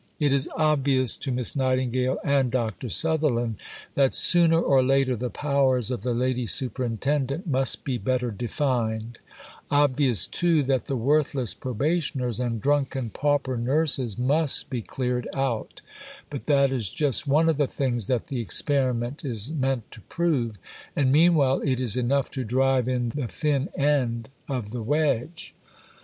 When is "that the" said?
10.63-10.95, 18.07-18.41